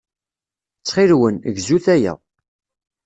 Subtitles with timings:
[0.79, 2.13] Ttxil-wen, gzut aya.